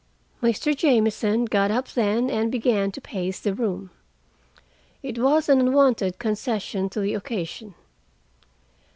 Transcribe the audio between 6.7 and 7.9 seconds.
to the occasion.